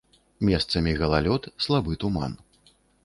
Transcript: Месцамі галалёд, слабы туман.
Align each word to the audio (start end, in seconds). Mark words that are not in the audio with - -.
Месцамі 0.47 0.93
галалёд, 1.01 1.41
слабы 1.67 1.91
туман. 2.05 2.33